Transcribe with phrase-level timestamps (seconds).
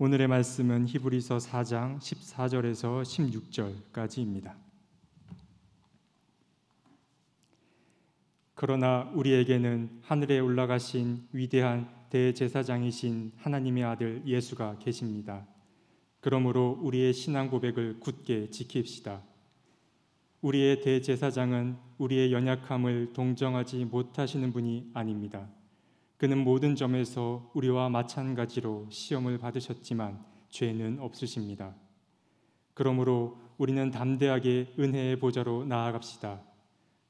[0.00, 3.02] 오늘의 말씀은 히브리서 4장 14절에서
[3.92, 4.54] 16절까지입니다.
[8.54, 15.48] 그러나 우리에게는 하늘에 올라가신 위대한 대제사장이신 하나님의 아들 예수가 계십니다.
[16.20, 19.20] 그러므로 우리의 신앙 고백을 굳게 지킵시다.
[20.42, 25.48] 우리의 대제사장은 우리의 연약함을 동정하지 못하시는 분이 아닙니다.
[26.18, 31.76] 그는 모든 점에서 우리와 마찬가지로 시험을 받으셨지만 죄는 없으십니다.
[32.74, 36.42] 그러므로 우리는 담대하게 은혜의 보좌로 나아갑시다.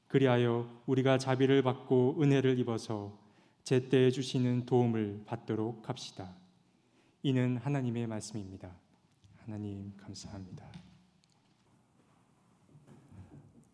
[0.07, 3.17] 그리하여 우리가 자비를 받고 은혜를 입어서
[3.63, 6.35] 제때에 주시는 도움을 받도록 합시다.
[7.23, 8.75] 이는 하나님의 말씀입니다.
[9.37, 10.67] 하나님 감사합니다.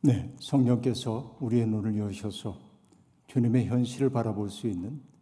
[0.01, 2.57] 네, 성령께서 우리의 눈을 여셔서
[3.27, 5.14] 주님의 현실을 바라볼 수 있는 아,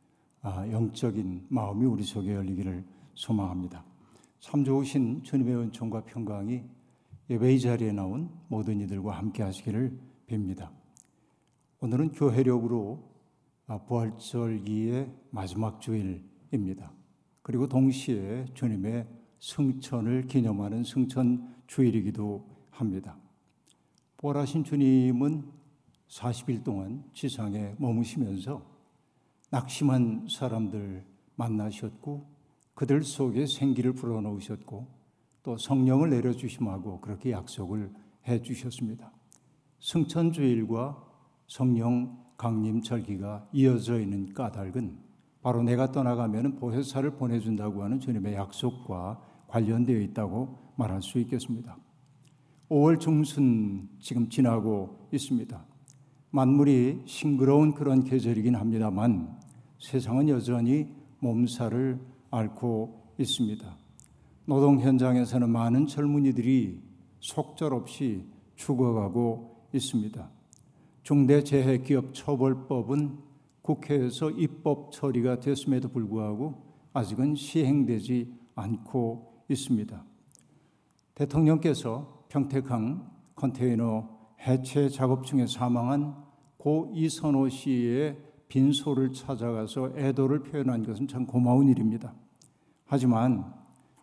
[0.44, 3.86] 영적인 마음이 우리 속에 열리기를 소망합니다.
[4.40, 6.64] 참 좋으신 주님의 은총과 평강이
[7.30, 10.70] 예배의 자리에 나온 모든 이들과 함께 하시기를 빕니다.
[11.80, 13.12] 오늘은 교회력으로
[13.68, 16.92] 아, 부활절기의 마지막 주일입니다.
[17.42, 19.08] 그리고 동시에 주님의
[19.40, 23.18] 승천을 기념하는 승천 주일이기도 합니다.
[24.18, 25.44] 부활하신 주님은
[26.08, 28.73] 40일 동안 지상에 머무시면서
[29.54, 32.26] 낙심한 사람들 만나셨고
[32.74, 34.88] 그들 속에 생기를 불어넣으셨고
[35.44, 37.94] 또 성령을 내려주심하고 그렇게 약속을
[38.28, 39.12] 해 주셨습니다.
[39.80, 41.04] 승천주일과
[41.46, 44.98] 성령 강림 절기가 이어져 있는 까닭은
[45.44, 51.78] 바로 내가 떠나가면 보혜사를 보내준다고 하는 주님의 약속과 관련되어 있다고 말할 수 있겠습니다.
[52.70, 55.64] 5월 중순 지금 지나고 있습니다.
[56.32, 59.43] 만물이 싱그러운 그런 계절이긴 합니다만
[59.84, 60.88] 세상은 여전히
[61.20, 62.00] 몸살을
[62.32, 63.78] 앓고 있습니다.
[64.46, 66.82] 노동 현장에서는 많은 젊은이들이
[67.20, 68.26] 속절없이
[68.56, 70.30] 죽어가고 있습니다.
[71.04, 73.18] 중대재해기업처벌법은
[73.62, 76.64] 국회에서 입법 처리가 됐음에도 불구하고
[76.94, 80.02] 아직은 시행되지 않고 있습니다.
[81.14, 84.08] 대통령께서 평택항 컨테이너
[84.48, 86.16] 해체 작업 중에 사망한
[86.58, 92.14] 고 이선호 씨의 빈소를 찾아가서 애도를 표현한 것은 참 고마운 일입니다.
[92.86, 93.52] 하지만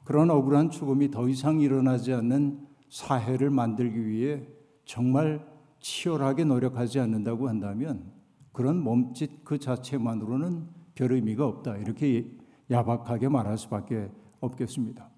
[0.02, 4.42] 그런 억울한 죽음이 더 이상 일어나지 않는 사회를 만들기 위해
[4.84, 5.46] 정말
[5.78, 8.10] 치열하게 노력하지 않는다고 한다면
[8.50, 11.76] 그런 몸짓 그 자체만으로는 별 의미가 없다.
[11.76, 12.28] 이렇게
[12.72, 15.08] 야박하게 말할 수밖에 없겠습니다.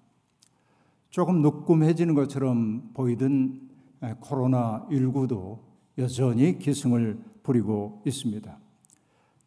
[1.09, 3.67] 조금 누끔해지는 것처럼 보이던
[3.99, 5.59] 코로나19도
[5.97, 8.62] 여전히 기승을 부리고 있습니다.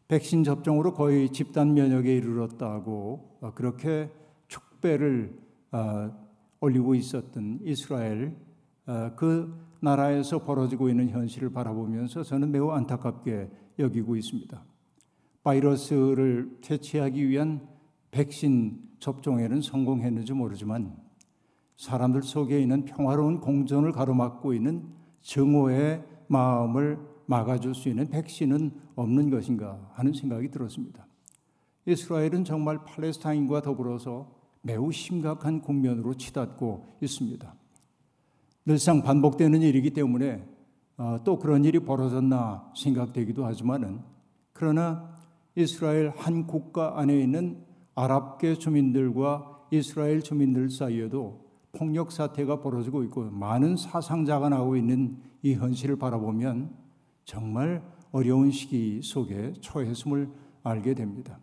[0.09, 4.11] 백신 접종으로 거의 집단 면역에 이르렀다고 어, 그렇게
[4.47, 5.37] 축배를
[5.73, 6.11] 어,
[6.61, 8.37] 올리고 있었던 이스라엘
[8.87, 14.65] 어, 그 나라에서 벌어지고 있는 현실을 바라보면서 저는 매우 안타깝게 여기고 있습니다.
[15.43, 17.69] 바이러스를 퇴치하기 위한
[18.11, 20.97] 백신 접종에는 성공했는지 모르지만
[21.77, 24.89] 사람들 속에 있는 평화로운 공존을 가로막고 있는
[25.21, 31.07] 증오의 마음을 막아줄 수 있는 백신은 없는 것인가 하는 생각이 들었습니다.
[31.87, 37.55] 이스라엘은 정말 팔레스타인과 더불어서 매우 심각한 국면으로 치닫고 있습니다.
[38.65, 40.45] 늘상 반복되는 일이기 때문에
[40.99, 44.01] 어, 또 그런 일이 벌어졌나 생각되기도 하지만은
[44.53, 45.15] 그러나
[45.55, 53.77] 이스라엘 한 국가 안에 있는 아랍계 주민들과 이스라엘 주민들 사이에도 폭력 사태가 벌어지고 있고 많은
[53.77, 56.86] 사상자가 나오고 있는 이 현실을 바라보면
[57.27, 57.83] 정말
[58.13, 60.31] 어려운 시기 속에 처했음을
[60.63, 61.39] 알게 됩니다.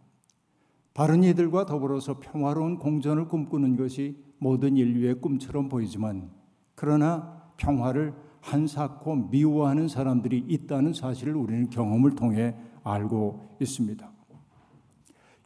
[0.93, 6.31] 다른 이들과 더불어서 평화로운 공존을 꿈꾸는 것이 모든 인류의 꿈처럼 보이지만
[6.75, 14.11] 그러나 평화를 한사코 미워하는 사람들이 있다는 사실을 우리는 경험을 통해 알고 있습니다.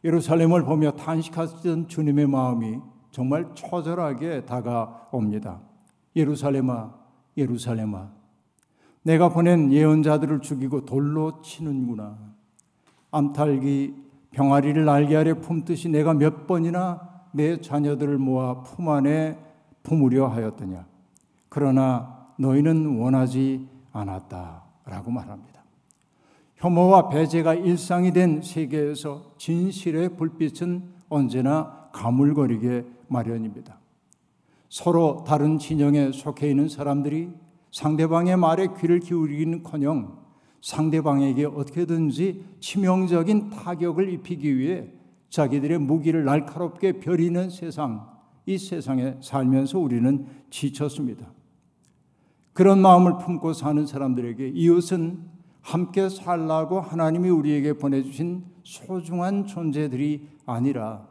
[0.04, 2.78] 예루살렘을 보며 탄식하던 주님의 마음이
[3.10, 5.60] 정말 처절하게 다가옵니다.
[6.14, 6.94] 예루살렘아,
[7.36, 8.17] 예루살렘아,
[9.08, 12.18] 내가 보낸 예언자들을 죽이고 돌로 치는구나.
[13.10, 13.94] 암탈기
[14.32, 19.38] 병아리를 날개 아래 품듯이 내가 몇 번이나 내 자녀들을 모아 품 안에
[19.82, 20.84] 품으려 하였더냐.
[21.48, 25.62] 그러나 너희는 원하지 않았다 라고 말합니다.
[26.56, 33.78] 혐오와 배제가 일상이 된 세계에서 진실의 불빛은 언제나 가물거리게 마련입니다.
[34.68, 40.18] 서로 다른 진영에 속해 있는 사람들이 상대방의 말에 귀를 기울이기는커녕
[40.60, 44.88] 상대방에게 어떻게든지 치명적인 타격을 입히기 위해
[45.30, 48.06] 자기들의 무기를 날카롭게 벼리는 세상
[48.46, 51.30] 이 세상에 살면서 우리는 지쳤습니다.
[52.54, 55.22] 그런 마음을 품고 사는 사람들에게 이웃은
[55.60, 61.06] 함께 살라고 하나님이 우리에게 보내주신 소중한 존재들이 아니라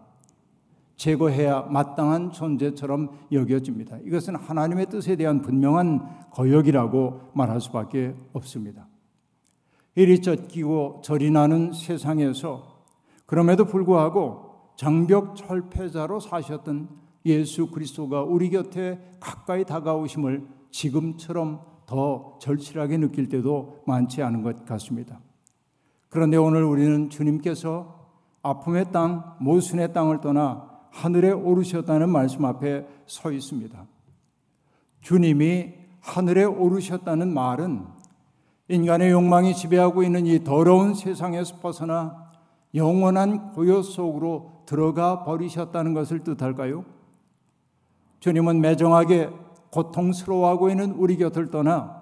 [0.96, 4.00] 제거해야 마땅한 존재처럼 여겨집니다.
[4.04, 8.88] 이것은 하나님의 뜻에 대한 분명한 거역이라고 말할 수밖에 없습니다.
[9.96, 12.86] 이리 쫓기고 저리 나는 세상에서
[13.26, 16.90] 그럼에도 불구하고 장벽 철폐자로 사셨던
[17.26, 25.20] 예수 그리스도가 우리 곁에 가까이 다가오심을 지금처럼 더 절실하게 느낄 때도 많지 않은 것 같습니다.
[26.10, 28.12] 그런데 오늘 우리는 주님께서
[28.44, 33.88] 아픔의 땅, 모순의 땅을 떠나 하늘에 오르셨다는 말씀 앞에 서 있습니다.
[35.02, 35.77] 주님이
[36.08, 37.86] 하늘에 오르셨다는 말은
[38.70, 42.32] 인간의 욕망이 지배하고 있는 이 더러운 세상에서 벗어나
[42.74, 46.86] 영원한 고요 속으로 들어가 버리셨다는 것을 뜻할까요?
[48.22, 49.30] 주님은 매정하게
[49.72, 52.02] 고통스러워하고 있는 우리 곁을 떠나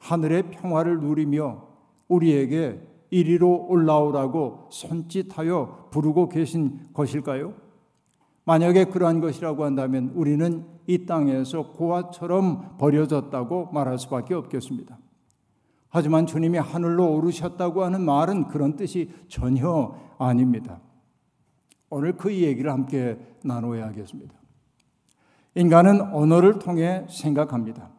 [0.00, 1.66] 하늘의 평화를 누리며
[2.08, 2.80] 우리에게
[3.10, 7.54] 이리로 올라오라고 손짓하여 부르고 계신 것일까요?
[8.46, 14.96] 만약에 그러한 것이라고 한다면 우리는 이 땅에서 고아처럼 버려졌다고 말할 수밖에 없겠습니다.
[15.88, 20.80] 하지만 주님이 하늘로 오르셨다고 하는 말은 그런 뜻이 전혀 아닙니다.
[21.90, 24.34] 오늘 그 얘기를 함께 나눠야 하겠습니다.
[25.56, 27.90] 인간은 언어를 통해 생각합니다.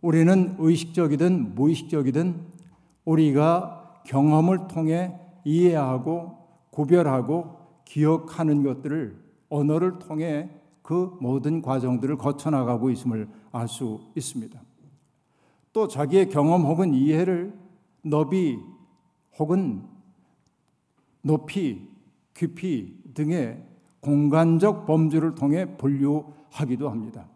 [0.00, 2.40] 우리는 의식적이든 무의식적이든
[3.04, 5.14] 우리가 경험을 통해
[5.44, 6.38] 이해하고
[6.70, 10.50] 구별하고 기억하는 것들을 언어를 통해
[10.82, 14.60] 그 모든 과정들을 거쳐 나가고 있음을 알 수 있습니다.
[15.72, 17.52] 또 자기의 경험 혹은 이해를
[18.02, 18.58] 너비
[19.38, 19.82] 혹은
[21.22, 21.88] 높이,
[22.34, 23.64] 깊이 등의
[24.00, 27.26] 공간적 범주를 통해 분류하기도 합니다.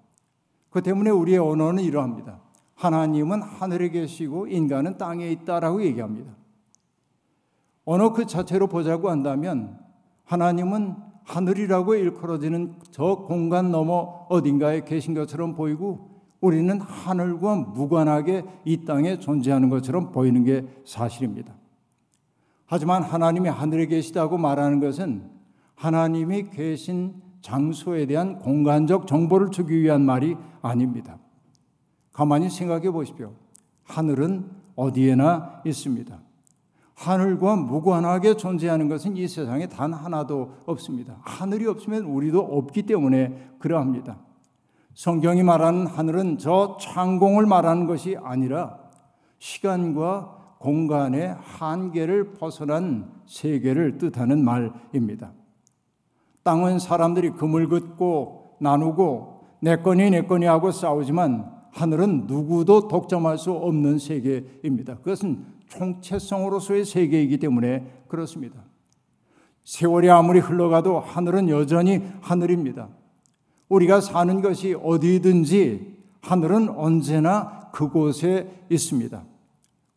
[0.71, 2.41] 그 때문에 우리의 언어는 이러합니다.
[2.75, 6.33] 하나님은 하늘에 계시고 인간은 땅에 있다라고 얘기합니다.
[7.85, 9.81] 언어 그 자체로 보자고 한다면
[10.25, 19.19] 하나님은 하늘이라고 일컬어지는 저 공간 너머 어딘가에 계신 것처럼 보이고 우리는 하늘과 무관하게 이 땅에
[19.19, 21.55] 존재하는 것처럼 보이는 게 사실입니다.
[22.65, 25.31] 하지만 하나님이 하늘에 계시다고 말하는 것은
[25.75, 31.19] 하나님이 계신 장소에 대한 공간적 정보를 주기 위한 말이 아닙니다.
[32.13, 33.35] 가만히 생각해 보십시오.
[33.85, 36.28] 하늘은 어디에나 있습니다.
[36.99, 41.19] 하늘과 무관하게 존재하는 것은 이 세상에 단 하나도 없습니다.
[41.21, 44.19] 하늘이 없으면 우리도 없기 때문에 그러합니다.
[44.95, 48.79] 성경이 말하는 하늘은 저 창공을 말하는 것이 아니라
[49.39, 55.31] 시간과 공간의 한계를 벗어난 세계를 뜻하는 말입니다.
[56.43, 63.53] 땅은 사람들이 금을 긋고 나누고 내 거니 내 거니 하고 싸우지만 하늘은 누구도 독점할 수
[63.53, 64.97] 없는 세계입니다.
[64.97, 68.63] 그것은 총체성으로서의 세계이기 때문에 그렇습니다.
[69.65, 72.89] 세월이 아무리 흘러가도 하늘은 여전히 하늘입니다.
[73.69, 79.23] 우리가 사는 것이 어디든지 하늘은 언제나 그곳에 있습니다.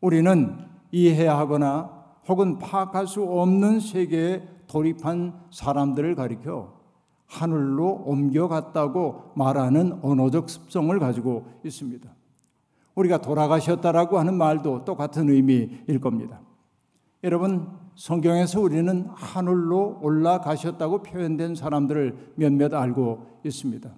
[0.02, 0.58] 우리는
[0.92, 6.80] 이해하거나 혹은 파악할 수 없는 세계에 돌입한 사람들을 가리켜
[7.28, 12.10] 하늘로 옮겨갔다고 말하는 언어적 습성을 가지고 있습니다.
[12.96, 16.42] 우리가 돌아가셨다라고 하는 말도 똑같은 의미일 겁니다.
[17.24, 23.90] 여러분, 성경에서 우리는 하늘로 올라가셨다고 표현된 사람들을 몇몇 알고 있습니다.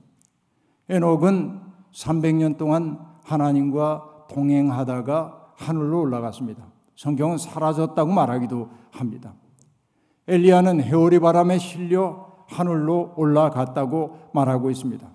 [0.89, 1.59] 에녹은
[1.93, 6.65] 300년 동안 하나님과 동행하다가 하늘로 올라갔습니다.
[6.95, 9.33] 성경은 사라졌다고 말하기도 합니다.
[10.27, 15.07] 엘리야는 해오리 바람에 실려 하늘로 올라갔다고 말하고 있습니다.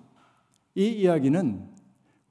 [0.75, 1.67] 이 이야기는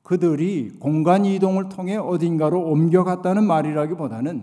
[0.09, 4.43] 그들이 공간 이동을 통해 어딘가로 옮겨갔다는 말이라기보다는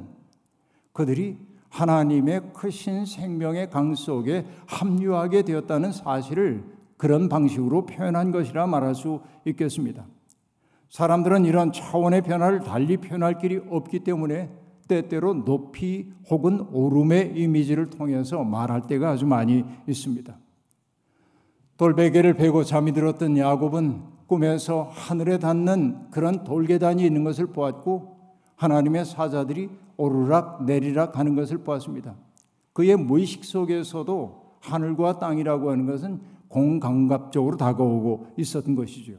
[0.93, 6.63] 그들이 하나님의 크신 생명의 강 속에 합류하게 되었다는 사실을
[6.97, 10.05] 그런 방식으로 표현한 것이라 말할 수 있겠습니다.
[10.89, 14.51] 사람들은 이런 차원의 변화를 달리 표현할 길이 없기 때문에
[14.87, 20.37] 때때로 높이 혹은 오름의 이미지를 통해서 말할 때가 아주 많이 있습니다.
[21.77, 28.17] 돌베개를 베고 잠이 들었던 야곱은 꿈에서 하늘에 닿는 그런 돌계단이 있는 것을 보았고
[28.55, 32.15] 하나님의 사자들이 오르락 내리락 하는 것을 보았습니다.
[32.73, 39.13] 그의 무의식 속에서도 하늘과 땅이라고 하는 것은 공감각적으로 다가오고 있었던 것이죠.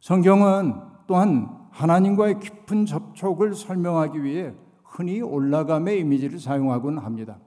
[0.00, 0.74] 성경은
[1.06, 7.38] 또한 하나님과의 깊은 접촉을 설명하기 위해 흔히 올라감의 이미지를 사용하곤 합니다.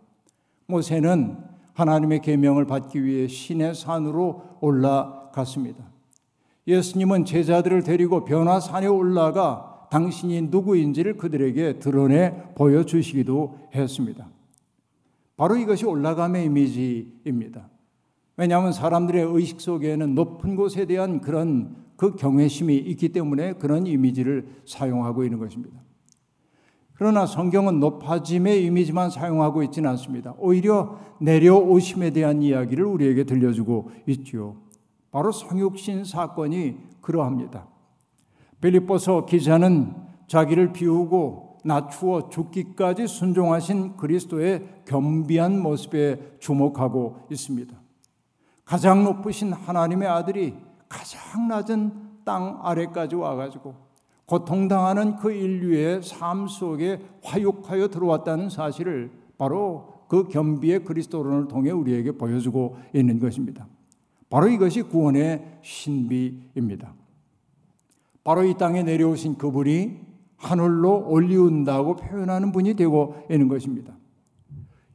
[0.68, 1.38] 모세는
[1.74, 5.84] 하나님의 계명을 받기 위해 신의 산으로 올라갔습니다.
[6.70, 14.30] 예수님은 제자들을 데리고 변화산에 올라가 당신이 누구인지를 그들에게 드러내 보여주시기도 했습니다.
[15.36, 17.70] 바로 이것이 올라감의 이미지입니다.
[18.38, 25.24] 왜냐하면 사람들의 의식 속에는 높은 곳에 대한 그런 그 경외심이 있기 때문에 그런 이미지를 사용하고
[25.24, 25.78] 있는 것입니다.
[26.94, 30.36] 그러나 성경은 높아짐의 이미지만 사용하고 있지는 않습니다.
[30.38, 34.69] 오히려 내려오심에 대한 이야기를 우리에게 들려주고 있지요.
[35.12, 37.68] 바로 성육신 사건이 그러합니다.
[38.62, 39.96] 빌립보서 기자는
[40.28, 47.76] 자기를 비우고 낮추어 죽기까지 순종하신 그리스도의 겸비한 모습에 주목하고 있습니다.
[48.66, 50.56] 가장 높으신 하나님의 아들이
[50.88, 51.92] 가장 낮은
[52.24, 53.74] 땅 아래까지 와가지고
[54.26, 62.78] 고통당하는 그 인류의 삶 속에 화육하여 들어왔다는 사실을 바로 그 겸비의 그리스도론을 통해 우리에게 보여주고
[62.94, 63.68] 있는 것입니다.
[64.30, 66.94] 바로 이것이 구원의 신비입니다.
[68.24, 70.00] 바로 이 땅에 내려오신 그분이
[70.38, 73.94] 하늘로 올리운다고 표현하는 분이 되고 있는 것입니다.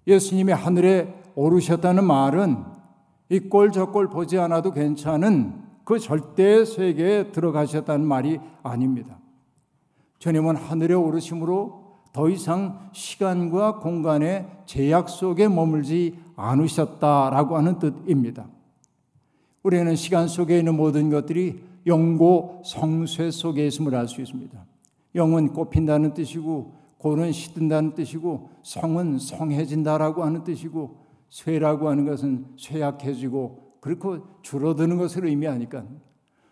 [0.07, 2.65] 예수님이 하늘에 오르셨다는 말은
[3.31, 9.19] 이 꼴 저 꼴 보지 않아도 괜찮은 그 절대 세계에 들어가셨다는 말이 아닙니다.
[10.19, 18.47] 주님은 하늘에 오르심으로 더 이상 시간과 공간의 제약 속에 머물지 않으셨다라고 하는 뜻입니다.
[19.65, 24.65] 우리는 시간 속에 있는 모든 것들이 영고 성쇠 속에 있음을 알 수 있습니다.
[25.15, 30.97] 영은 꽃핀다는 뜻이고 고는 시든다는 뜻이고 성은 성해진다라고 하는 뜻이고
[31.31, 35.85] 쇠라고 하는 것은 쇠약해지고 그렇고 줄어드는 것을 의미하니까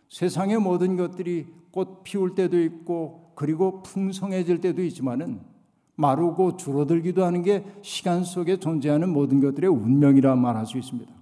[0.08, 5.40] 세상의 모든 것들이 꽃 피울 때도 있고 그리고 풍성해질 때도 있지만은
[5.96, 11.12] 마르고 줄어들기도 하는 게 시간 속에 존재하는 모든 것들의 운명이라 말할 수 있습니다.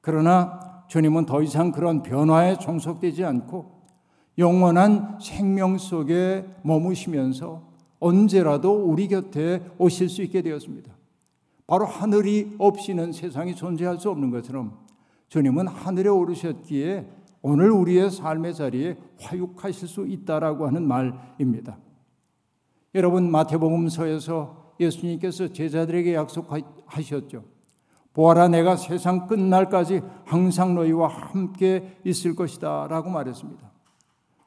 [0.00, 3.64] 그러나 주님은 더 이상 그런 변화에 종속되지 않고
[4.36, 7.66] 영원한 생명 속에 머무시면서
[7.98, 10.92] 언제라도 우리 곁에 오실 수 있게 되었습니다.
[11.66, 14.80] 바로 하늘이 없이는 세상이 존재할 수 없는 것처럼
[15.28, 17.08] 주님은 하늘에 오르셨기에
[17.40, 21.78] 오늘 우리의 삶의 자리에 화육하실 수 있다라고 하는 말입니다.
[22.94, 27.61] 여러분 마태복음서에서 예수님께서 제자들에게 약속하셨죠.
[28.12, 33.70] 보아라 내가 세상 끝날까지 항상 너희와 함께 있을 것이다 라고 말했습니다.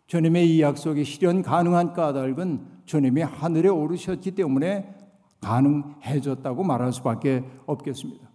[0.07, 4.93] 주님의 이 약속이 실현 가능한 까닭은 주님이 하늘에 오르셨기 때문에
[5.41, 8.29] 가능해졌다고 말할 수밖에 없겠습니다.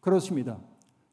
[0.00, 0.58] 그렇습니다.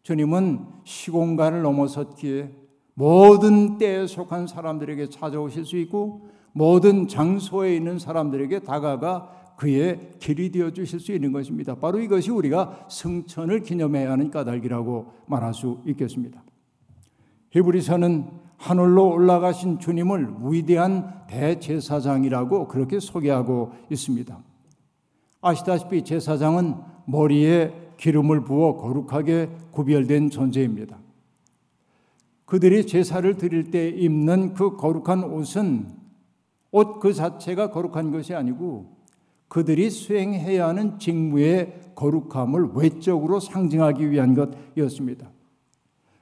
[0.02, 2.52] 주님은 시공간을 넘어섰기에
[2.96, 10.72] 모든 때에 속한 사람들에게 찾아오실 수 있고 모든 장소에 있는 사람들에게 다가가 그의 길이 되어
[10.72, 11.75] 주실 수 있는 것입니다.
[11.75, 16.42] 바로 이것이 우리가 성천을 기념해야 하는 까닭이라고 말할 수 있겠습니다.
[17.50, 24.42] 히브리서는 하늘로 올라가신 주님을 위대한 대제사장이라고 그렇게 소개하고 있습니다.
[25.42, 26.75] 아시다시피 제사장은
[27.06, 30.98] 머리에 기름을 부어 거룩하게 구별된 존재입니다.
[32.46, 36.00] 그들이 제사를 드릴 때 입는 그 거룩한 옷은
[36.72, 38.99] 옷 그 자체가 거룩한 것이 아니고
[39.50, 45.29] 그들이 수행해야 하는 직무의 거룩함을 외적으로 상징하기 위한 것이었습니다.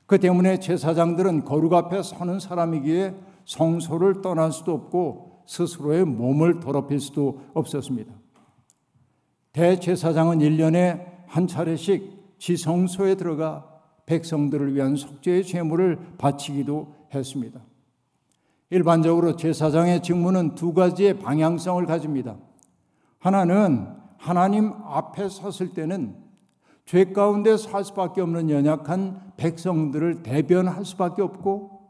[0.07, 3.13] 그 때문에 제사장들은 거룩 앞에 서는 사람이기에
[3.45, 8.13] 성소를 떠날 수도 없고 스스로의 몸을 더럽힐 수도 없었습니다.
[9.51, 13.67] 대제사장은 1년에 한 차례씩 지성소에 들어가
[14.05, 17.59] 백성들을 위한 속죄의 제물을 바치기도 했습니다.
[18.69, 22.37] 일반적으로 제사장의 직무는 두 가지의 방향성을 가집니다.
[23.19, 26.15] 하나는 하나님 앞에 섰을 때는
[26.85, 31.81] 죄 가운데 살 수밖에 없는 연약한 백성들을 대변할 수밖에 없고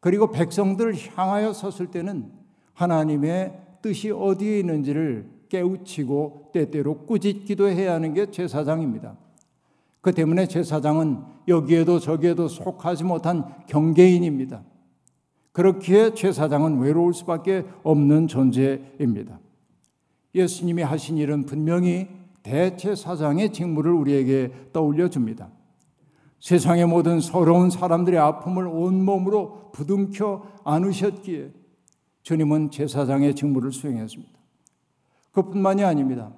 [0.00, 2.32] 그리고 백성들을 향하여 섰을 때는
[2.74, 9.16] 하나님의 뜻이 어디에 있는지를 깨우치고 때때로 꾸짖기도 해야 하는 게 제사장입니다.
[10.00, 11.18] 그 때문에 제사장은
[11.48, 14.62] 여기에도 저기에도 속하지 못한 경계인입니다.
[15.52, 19.40] 그렇기에 제사장은 외로울 수밖에 없는 존재입니다.
[20.34, 22.08] 예수님이 하신 일은 분명히
[22.42, 25.50] 대체사장의 직무를 우리에게 떠올려 줍니다.
[26.40, 31.52] 세상의 모든 서러운 사람들의 아픔을 온몸으로 부둥켜 안으셨기에
[32.22, 34.32] 주님은 제사장의 직무를 수행했습니다.
[35.32, 36.32] 그뿐만이 아닙니다.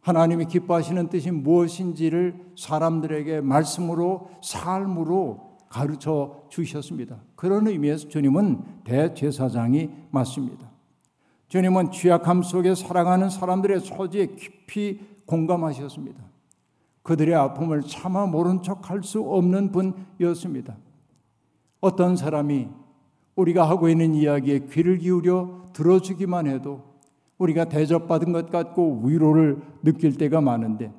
[0.00, 7.22] 하나님이 기뻐하시는 뜻이 무엇인지를 사람들에게 말씀으로 삶으로 가르쳐 주셨습니다.
[7.36, 10.73] 그런 의미에서 주님은 대제사장이 맞습니다.
[11.48, 16.22] 주님은 취약함 속에 살아가는 사람들의 처지에 깊이 공감하셨습니다.
[17.02, 20.76] 그들의 아픔을 차마 모른 척 할 수 없는 분이었습니다.
[21.80, 22.68] 어떤 사람이
[23.36, 26.82] 우리가 하고 있는 이야기에 귀를 기울여 들어주기만 해도
[27.36, 30.92] 우리가 대접받은 것 같고 위로를 느낄 때가 많은데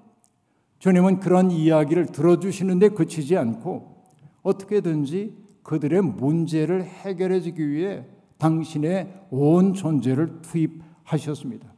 [0.79, 4.03] 주님은 그런 이야기를 들어주시는데 그치지 않고
[4.43, 8.05] 어떻게든지 그들의 문제를 해결해 주기 위해
[8.45, 11.73] 당신의 온 존재를 투입하셨습니다.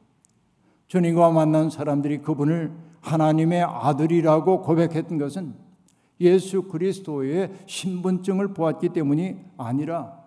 [0.88, 5.54] 주님과 만난 사람들이 그분을 하나님의 아들이라고 고백했던 것은
[6.20, 10.18] 예수 그리스도의 신분증을 보았기 때문이 아니라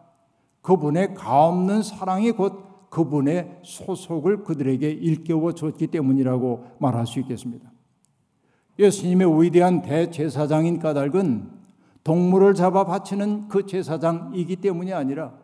[0.63, 7.71] 그분의 가없는 사랑이 곧 그분의 소속을 그들에게 일깨워 줬기 때문이라고 말할 수 있겠습니다.
[8.79, 11.51] 예수님의 위대한 대제사장인 까닭은
[12.03, 15.35] 동물을 잡아 바치는 그 제사장이기 때문이 아니라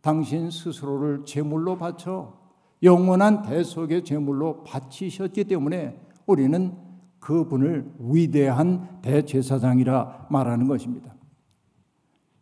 [0.00, 2.38] 당신 스스로를 제물로 바쳐
[2.82, 6.72] 영원한 대속의 제물로 바치셨기 때문에 우리는
[7.20, 11.14] 그분을 위대한 대제사장이라 말하는 것입니다.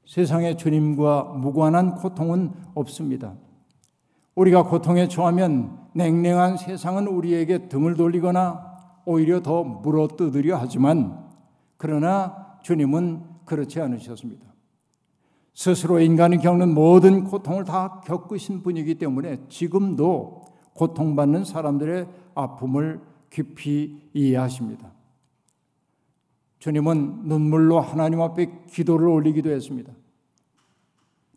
[0.07, 3.35] 세상에 주님과 무관한 고통은 없습니다.
[4.35, 11.27] 우리가 고통에 처하면 냉랭한 세상은 우리에게 등을 돌리거나 오히려 더 물어뜯으려 하지만
[11.79, 14.47] 그러나 주님은 그렇지 않으셨습니다.
[15.57, 20.45] 스스로 인간이 겪는 모든 고통을 다 겪으신 분이기 때문에 지금도
[20.75, 24.93] 고통받는 사람들의 아픔을 깊이 이해하십니다.
[26.59, 29.95] 주님은 눈물로 하나님 앞에 기도를 올리기도 했습니다.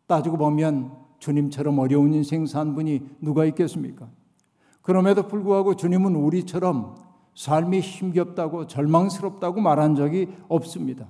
[0.05, 4.09] 따지고 보면 주님처럼 어려운 인생 산 분이 누가 있겠습니까?
[4.81, 6.95] 그럼에도 불구하고 주님은 우리처럼
[7.35, 11.07] 삶이 힘겹다고 절망스럽다고 말한 적이 없습니다.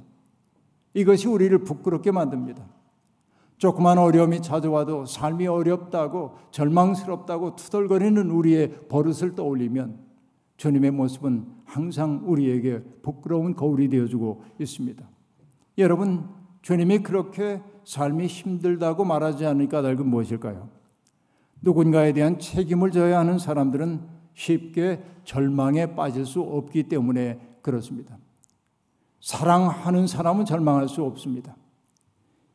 [0.93, 2.78] 이것이 우리를 부끄럽게 만듭니다.
[3.59, 9.99] 조그만 어려움이 찾아와도 삶이 어렵다고 절망스럽다고 투덜거리는 우리의 버릇을 떠올리면
[10.55, 15.05] 주님의 모습은 항상 우리에게 부끄러운 거울이 되어주고 있습니다.
[15.77, 16.29] 여러분,
[16.61, 20.69] 주님이 그렇게 삶이 힘들다고 말하지 않을 까닭은 무엇일까요?
[21.61, 24.01] 누군가에 대한 책임을 져야 하는 사람들은
[24.35, 28.17] 쉽게 절망에 빠질 수 없기 때문에 그렇습니다.
[29.19, 31.57] 사랑하는 사람은 절망할 수 없습니다.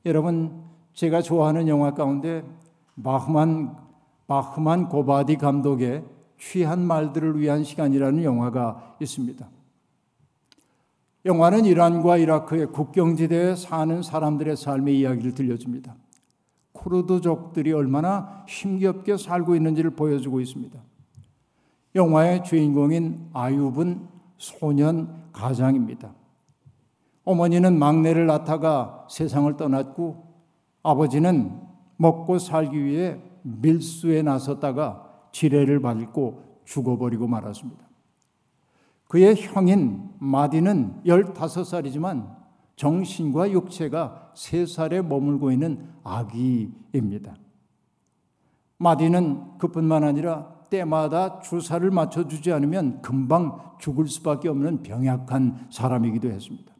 [0.07, 2.45] 여러분, 제가 좋아하는 영화 가운데
[2.95, 3.77] 마흐만
[4.27, 6.05] 마흐만 고바디 감독의
[6.39, 9.49] 취한 말들을 위한 시간이라는 영화가 있습니다.
[11.27, 15.97] 영화는 이란과 이라크의 국경지대에 사는 사람들의 삶의 이야기를 들려줍니다.
[16.73, 20.79] 쿠르드족들이 얼마나 힘겹게 살고 있는지를 보여주고 있습니다.
[21.95, 26.13] 영화의 주인공인 아윕은 소년 가장입니다.
[27.25, 30.34] 어머니는 막내를 낳다가 세상을 떠났고
[30.85, 31.61] 아버지는
[31.97, 37.85] 먹고 살기 위해 밀수에 나섰다가 지뢰를 밟고 죽어버리고 말았습니다.
[39.09, 42.35] 그의 형인 마디는 15살이지만
[42.77, 47.35] 정신과 육체가 3살에 머물고 있는 아기입니다.
[48.79, 56.75] 마디는 그뿐만 아니라 때마다 주사를 맞춰주지 않으면 금방 죽을 수밖에 없는 병약한 사람이기도 했습니다.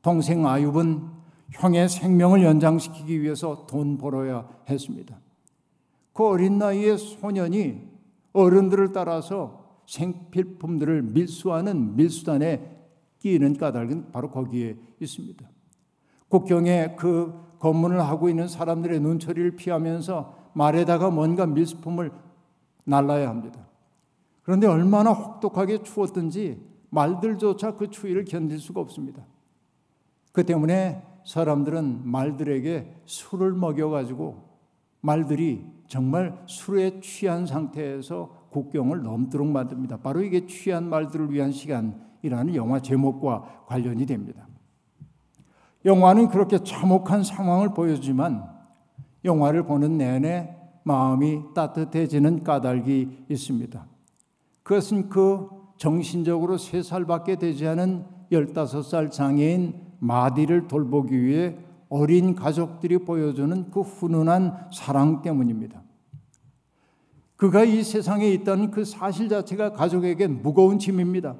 [0.00, 1.17] 동생 아윕은
[1.50, 5.18] 형의 생명을 연장시키기 위해서 돈 벌어야 했습니다.
[6.12, 7.88] 그 어린 나이에 소년이
[8.32, 12.76] 어른들을 따라서 생필품들을 밀수하는 밀수단에
[13.18, 15.48] 끼는 까닭은 바로 거기에 있습니다.
[16.28, 22.12] 국경에 그 검문을 하고 있는 사람들의 눈초리를 피하면서 말에다가 뭔가 밀수품을
[22.84, 23.66] 날라야 합니다.
[24.42, 29.24] 그런데 얼마나 혹독하게 추웠든지 말들조차 그 추위를 견딜 수가 없습니다.
[30.32, 34.48] 그 때문에 사람들은 말들에게 술을 먹여가지고
[35.00, 39.98] 말들이 정말 술에 취한 상태에서 국경을 넘도록 만듭니다.
[39.98, 44.46] 바로 이게 취한 말들을 위한 시간이라는 영화 제목과 관련이 됩니다.
[45.84, 48.44] 영화는 그렇게 참혹한 상황을 보여주지만
[49.24, 50.54] 영화를 보는 내내
[50.84, 53.86] 마음이 따뜻해지는 까닭이 있습니다.
[54.62, 61.56] 그것은 그 정신적으로 세 살밖에 되지 않은 15살 장애인 마디를 돌보기 위해
[61.88, 65.82] 어린 가족들이 보여주는 그 훈훈한 사랑 때문입니다.
[67.36, 71.36] 그가 이 세상에 있다는 그 사실 자체가 가족에겐 무거운 짐입니다.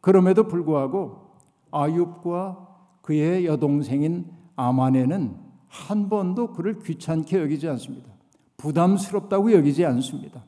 [0.00, 1.32] 그럼에도 불구하고
[1.70, 2.66] 아윕과
[3.00, 4.26] 그의 여동생인
[4.56, 5.36] 아마네는
[5.68, 8.10] 한 번도 그를 귀찮게 여기지 않습니다.
[8.58, 10.44] 부담스럽다고 여기지 않습니다.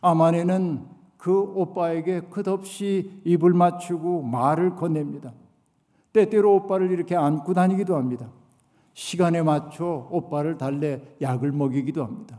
[0.00, 0.86] 아마네는
[1.18, 5.32] 그 오빠에게 끝없이 입을 맞추고 말을 건넵니다.
[6.12, 8.28] 때때로 오빠를 이렇게 안고 다니기도 합니다.
[8.94, 12.38] 시간에 맞춰 오빠를 달래 약을 먹이기도 합니다.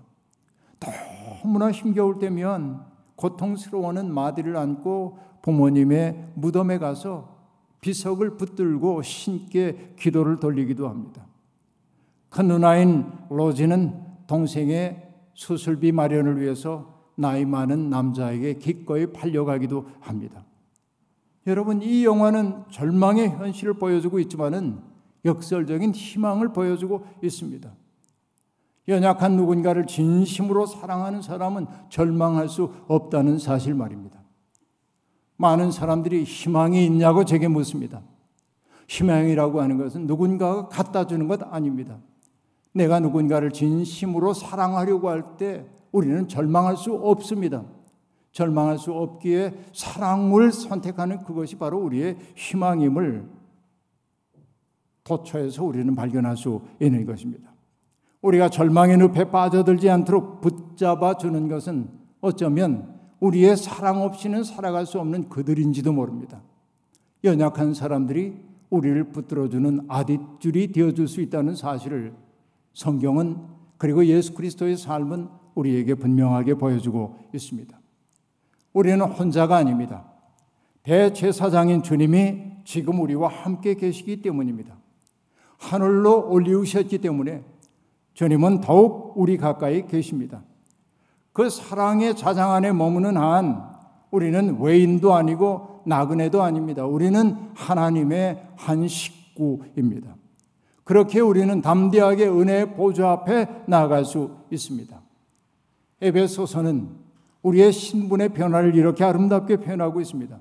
[1.43, 7.33] 너무나 힘겨울 때면 고통스러워하는 마디를 안고 부모님의 무덤에 가서
[7.81, 11.25] 비석을 붙들고 신께 기도를 돌리기도 합니다.
[12.29, 20.45] 큰 누나인 로지는 동생의 수술비 마련을 위해서 나이 많은 남자에게 기꺼이 팔려가기도 합니다.
[21.47, 24.79] 여러분, 이 영화는 절망의 현실을 보여주고 있지만은
[25.25, 27.71] 역설적인 희망을 보여주고 있습니다.
[28.87, 34.21] 연약한 누군가를 진심으로 사랑하는 사람은 절망할 수 없다는 사실 말입니다.
[35.37, 38.01] 많은 사람들이 희망이 있냐고 제게 묻습니다.
[38.87, 41.99] 희망이라고 하는 것은 누군가가 갖다 주는 것 아닙니다.
[42.73, 47.63] 내가 누군가를 진심으로 사랑하려고 할 때 우리는 절망할 수 없습니다.
[48.33, 53.25] 절망할 수 없기에 사랑을 선택하는 그것이 바로 우리의 희망임을
[55.03, 57.53] 도처에서 우리는 발견할 수 있는 것입니다.
[58.21, 61.89] 우리가 절망의 늪에 빠져들지 않도록 붙잡아 주는 것은
[62.21, 66.41] 어쩌면 우리의 사랑 없이는 살아갈 수 없는 그들인지도 모릅니다.
[67.23, 68.35] 연약한 사람들이
[68.69, 72.13] 우리를 붙들어주는 아뒷줄이 되어줄 수 있다는 사실을
[72.73, 73.37] 성경은
[73.77, 77.82] 그리고 예수 그리스도의 삶은 우리에게 분명하게 보여주고 있습니다.
[78.73, 80.05] 우리는 혼자가 아닙니다.
[80.83, 84.75] 대제사장인 주님이 지금 우리와 함께 계시기 때문입니다.
[85.57, 87.43] 하늘로 올리우셨기 때문에
[88.13, 90.43] 주님은 더욱 우리 가까이 계십니다.
[91.31, 93.71] 그 사랑의 자장 안에 머무는 한
[94.11, 96.85] 우리는 외인도 아니고 나그네도 아닙니다.
[96.85, 100.15] 우리는 하나님의 한 식구입니다.
[100.83, 105.01] 그렇게 우리는 담대하게 은혜의 보좌 앞에 나아갈 수 있습니다.
[106.01, 107.02] 에베소서는
[107.43, 110.37] 우리의 신분의 변화를 이렇게 아름답게 표현하고 있습니다.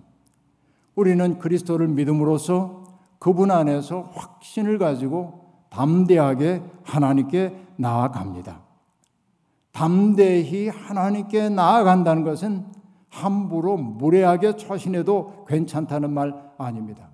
[0.94, 2.84] 우리는 그리스도를 믿음으로써
[3.18, 8.60] 그분 안에서 확신을 가지고 담대하게 하나님께 나아갑니다.
[9.72, 12.66] 담대히 하나님께 나아간다는 것은
[13.08, 17.10] 함부로 무례하게 처신해도 괜찮다는 말 아닙니다.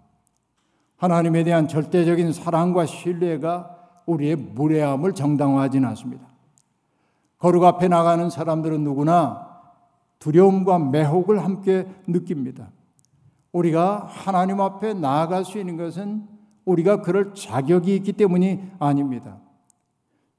[0.96, 6.27] 하나님에 대한 절대적인 사랑과 신뢰가 우리의 무례함을 정당화하지는 않습니다.
[7.38, 9.48] 거룩 앞에 나가는 사람들은 누구나
[10.18, 12.70] 두려움과 매혹을 함께 느낍니다.
[13.52, 16.26] 우리가 하나님 앞에 나아갈 수 있는 것은
[16.64, 19.38] 우리가 그럴 자격이 있기 때문이 아닙니다.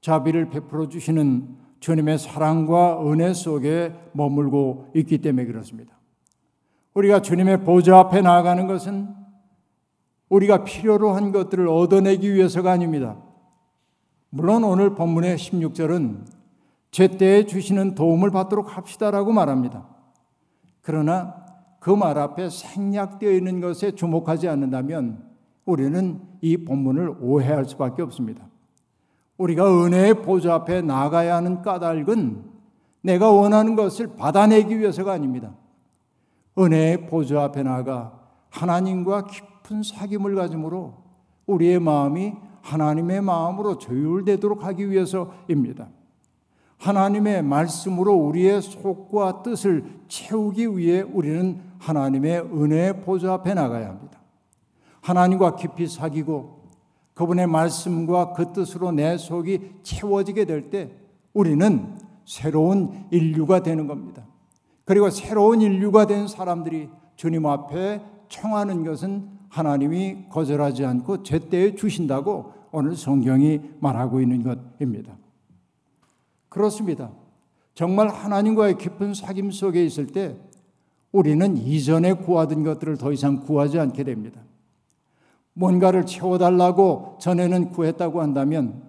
[0.00, 5.98] 자비를 베풀어 주시는 주님의 사랑과 은혜 속에 머물고 있기 때문에 그렇습니다.
[6.94, 9.08] 우리가 주님의 보좌 앞에 나아가는 것은
[10.28, 13.16] 우리가 필요로 한 것들을 얻어내기 위해서가 아닙니다.
[14.28, 16.39] 물론 오늘 본문의 16절은
[16.90, 19.86] 제때에 주시는 도움을 받도록 합시다라고 말합니다.
[20.82, 21.40] 그러나
[21.80, 25.24] 그 말 앞에 생략되어 있는 것에 주목하지 않는다면
[25.64, 28.46] 우리는 이 본문을 오해할 수밖에 없습니다.
[29.38, 32.44] 우리가 은혜의 보좌 앞에 나가야 하는 까닭은
[33.02, 35.54] 내가 원하는 것을 받아내기 위해서가 아닙니다.
[36.58, 40.94] 은혜의 보좌 앞에 나가 하나님과 깊은 사귐을 가짐으로
[41.46, 45.88] 우리의 마음이 하나님의 마음으로 조율되도록 하기 위해서입니다.
[46.80, 54.18] 하나님의 말씀으로 우리의 속과 뜻을 채우기 위해 우리는 하나님의 은혜의 보좌 앞에 나가야 합니다.
[55.02, 56.60] 하나님과 깊이 사귀고
[57.14, 60.90] 그분의 말씀과 그 뜻으로 내 속이 채워지게 될 때
[61.34, 64.24] 우리는 새로운 인류가 되는 겁니다.
[64.84, 72.96] 그리고 새로운 인류가 된 사람들이 주님 앞에 청하는 것은 하나님이 거절하지 않고 제때에 주신다고 오늘
[72.96, 75.12] 성경이 말하고 있는 것입니다.
[76.50, 77.10] 그렇습니다.
[77.74, 80.36] 정말 하나님과의 깊은 사귐 속에 있을 때
[81.12, 84.42] 우리는 이전에 구하던 것들을 더 이상 구하지 않게 됩니다.
[85.54, 88.82] 뭔가를 채워달라고 전에는 구했다고 한다면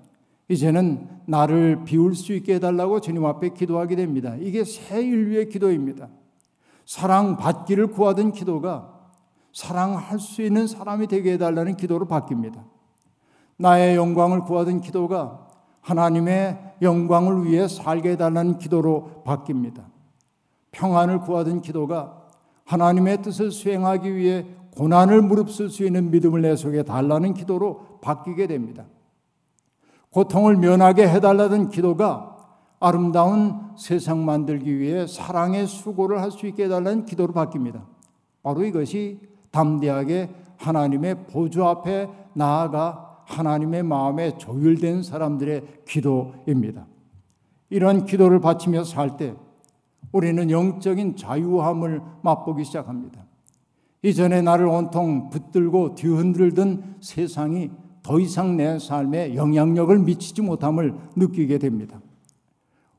[0.50, 4.36] 이제는 나를 비울 수 있게 해달라고 주님 앞에 기도하게 됩니다.
[4.40, 6.10] 이게 새 인류의 기도입니다.
[6.86, 9.00] 사랑받기를 구하던 기도가
[9.54, 12.64] 사랑할 수 있는 사람이 되게 해달라는 기도로 바뀝니다.
[13.58, 15.48] 나의 영광을 구하던 기도가
[15.82, 19.84] 하나님의 영광을 위해 살게 해달라는 기도로 바뀝니다.
[20.72, 22.22] 평안을 구하던 기도가
[22.66, 24.46] 하나님의 뜻을 수행하기 위해
[24.78, 28.86] 고난을 무릅쓸 수 있는 믿음을 내 속에 달라는 기도로 바뀌게 됩니다.
[30.12, 32.38] 고통을 면하게 해달라던 기도가
[32.80, 37.84] 아름다운 세상 만들기 위해 사랑의 수고를 할 수 있게 해달라는 기도로 바뀝니다.
[38.42, 39.20] 바로 이것이
[39.52, 46.86] 담대하게 하나님의 보좌 앞에 나아가 하나님의 마음에 조율된 사람들의 기도입니다.
[47.70, 49.34] 이런 기도를 바치며 살 때
[50.12, 53.26] 우리는 영적인 자유함을 맛보기 시작합니다.
[54.04, 57.72] 이전에 나를 온통 붙들고 뒤흔들던 세상이
[58.04, 62.02] 더 이상 내 삶에 영향력을 미치지 못함을 느끼게 됩니다.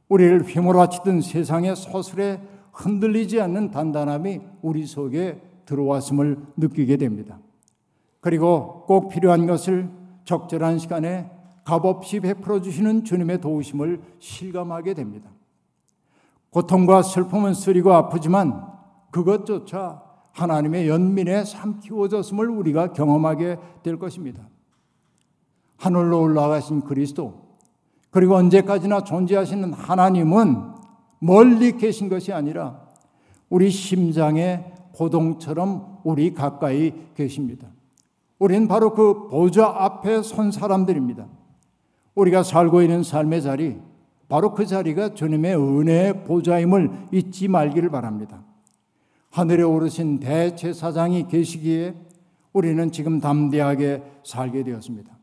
[0.08, 2.40] 우리를 휘몰아치던 세상의 서술에
[2.72, 7.38] 흔들리지 않는 단단함이 우리 속에 들어왔음을 느끼게 됩니다.
[8.20, 9.90] 그리고 꼭 필요한 것을
[10.24, 11.30] 적절한 시간에
[11.64, 15.30] 값없이 베풀어 주시는 주님의 도우심을 실감하게 됩니다.
[16.50, 18.66] 고통과 슬픔은 쓰리고 아프지만
[19.10, 24.48] 그것조차 하나님의 연민에 삼키워졌음을 우리가 경험하게 될 것입니다.
[25.76, 27.56] 하늘로 올라가신 그리스도
[28.10, 30.72] 그리고 언제까지나 존재하시는 하나님은
[31.18, 32.80] 멀리 계신 것이 아니라
[33.48, 37.68] 우리 심장의 고동처럼 우리 가까이 계십니다.
[38.42, 41.28] 우리는 바로 그 보좌 앞에 선 사람들입니다.
[42.16, 43.78] 우리가 살고 있는 삶의 자리,
[44.28, 48.42] 바로 그 자리가 주님의 은혜의 보좌임을 잊지 말기를 바랍니다.
[49.30, 51.94] 하늘에 오르신 대제사장이 계시기에
[52.52, 55.16] 우리는 지금 담대하게 살게 되었습니다.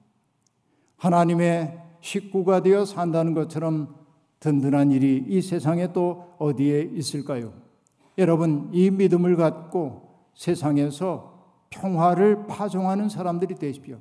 [0.96, 3.96] 하나님의 식구가 되어 산다는 것처럼
[4.40, 7.52] 든든한 일이 이 세상에 또 어디에 있을까요?
[8.18, 11.39] 여러분, 이 믿음을 갖고 세상에서
[11.70, 13.98] 평화를 파종하는 사람들이 되십시오.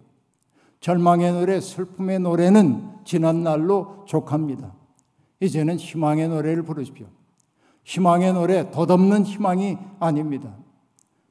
[0.81, 4.75] 절망의 노래, 슬픔의 노래는 지난 날로 족합니다.
[5.41, 7.07] 이제는 희망의 노래를 부르십시오.
[7.85, 10.55] 희망의 노래, 덧없는 희망이 아닙니다.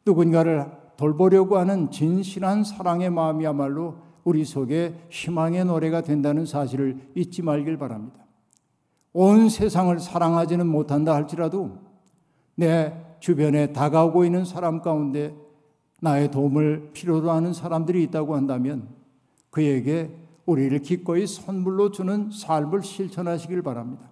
[0.06, 8.20] 누군가를 돌보려고 하는 진실한 사랑의 마음이야말로 우리 속에 희망의 노래가 된다는 사실을 잊지 말길 바랍니다.
[9.14, 11.78] 온 세상을 사랑하지는 못한다 할지라도
[12.56, 15.34] 내 주변에 다가오고 있는 사람 가운데
[16.02, 18.90] 나의 도움을 필요로 하는 사람들이 있다고 한다면
[19.50, 20.12] 그에게
[20.46, 24.12] 우리를 기꺼이 선물로 주는 삶을 실천하시길 바랍니다.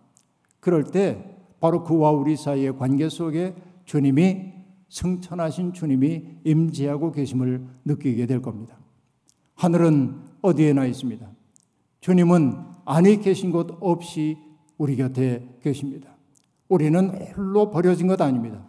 [0.60, 4.54] 그럴 때 바로 그와 우리 사이의 관계 속에 주님이
[4.90, 8.78] 승천하신 주님이 임재하고 계심을 느끼게 될 겁니다.
[9.56, 11.28] 하늘은 어디에나 있습니다.
[12.02, 12.54] 주님은
[12.86, 14.38] 안에 계신 곳 없이
[14.78, 16.16] 우리 곁에 계십니다.
[16.68, 18.66] 우리는 홀로 버려진 것 아닙니다.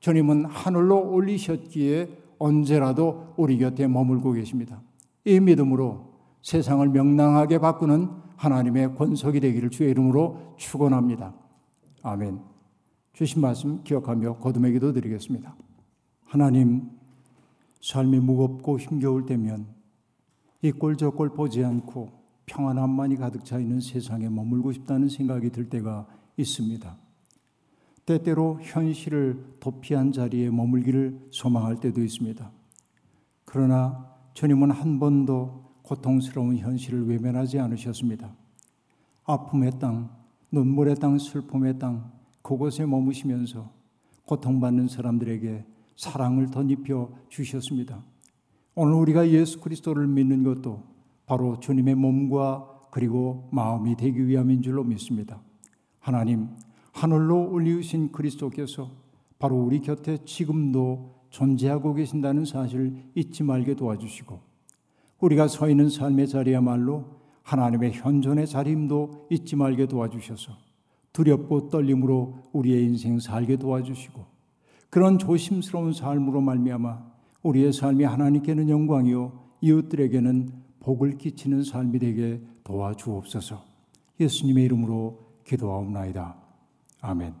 [0.00, 4.82] 주님은 하늘로 올리셨기에 언제라도 우리 곁에 머물고 계십니다.
[5.24, 11.34] 이 믿음으로 세상을 명랑하게 바꾸는 하나님의 권속이 되기를 주의 이름으로 축원합니다.
[12.02, 12.40] 아멘.
[13.12, 15.54] 주신 말씀 기억하며 거듭의 기도 드리겠습니다.
[16.24, 16.90] 하나님,
[17.80, 19.66] 삶이 무겁고 힘겨울 때면
[20.62, 22.10] 이 꼴저꼴 보지 않고
[22.46, 26.96] 평안함만이 가득 차 있는 세상에 머물고 싶다는 생각이 들 때가 있습니다.
[28.06, 32.50] 때때로 현실을 도피한 자리에 머물기를 소망할 때도 있습니다.
[33.44, 38.34] 그러나 주님은 한 번도 고통스러운 현실을 외면하지 않으셨습니다.
[39.24, 40.10] 아픔의 땅,
[40.50, 42.10] 눈물의 땅, 슬픔의 땅,
[42.42, 43.70] 그곳에 머무시면서
[44.26, 45.64] 고통받는 사람들에게
[45.96, 48.02] 사랑을 덧입혀 주셨습니다.
[48.74, 50.82] 오늘 우리가 예수 그리스도를 믿는 것도
[51.26, 55.40] 바로 주님의 몸과 그리고 마음이 되기 위함인 줄로 믿습니다.
[56.00, 56.48] 하나님,
[56.92, 58.90] 하늘로 올리우신 그리스도께서
[59.38, 64.38] 바로 우리 곁에 지금도 존재하고 계신다는 사실을 잊지 말게 도와주시고
[65.20, 67.04] 우리가 서 있는 삶의 자리야말로
[67.42, 70.52] 하나님의 현존의 자리임도 잊지 말게 도와주셔서
[71.12, 74.24] 두렵고 떨림으로 우리의 인생 살게 도와주시고
[74.90, 83.64] 그런 조심스러운 삶으로 말미암아 우리의 삶이 하나님께는 영광이요 이웃들에게는 복을 끼치는 삶이 되게 도와주옵소서.
[84.20, 86.41] 예수님의 이름으로 기도하옵나이다.
[87.02, 87.34] 아멘.